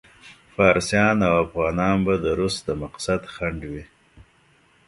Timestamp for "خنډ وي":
3.33-3.85